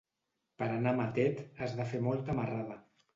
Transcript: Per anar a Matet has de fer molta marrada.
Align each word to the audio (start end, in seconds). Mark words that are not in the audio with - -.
Per 0.61 0.69
anar 0.77 0.93
a 0.95 0.97
Matet 0.99 1.43
has 1.59 1.75
de 1.81 1.85
fer 1.91 1.99
molta 2.07 2.37
marrada. 2.41 2.79